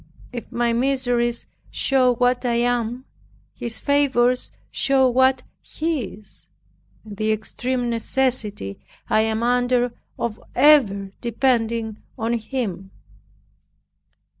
[0.33, 3.05] If my miseries show what I am,
[3.53, 6.49] His favors show what He is,
[7.05, 8.79] and the extreme necessity
[9.11, 12.89] I am under of ever depending on Him.